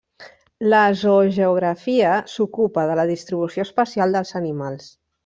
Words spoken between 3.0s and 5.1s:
la distribució espacial dels animals.